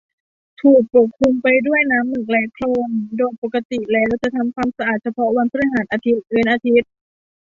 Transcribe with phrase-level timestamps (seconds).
[0.61, 6.91] ถูกปกคลุมไปด้วยน้ำหมึกและโคลนโดยปกติแล้ว จะทำความสะอาดเฉพาะวันพฤหัส อาทิตย์เว้นอาทิตย์